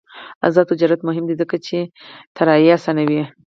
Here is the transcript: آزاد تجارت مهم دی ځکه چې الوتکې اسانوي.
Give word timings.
آزاد 0.47 0.65
تجارت 0.71 1.01
مهم 1.07 1.23
دی 1.27 1.35
ځکه 1.41 1.55
چې 1.67 1.77
الوتکې 2.39 2.71
اسانوي. 2.77 3.21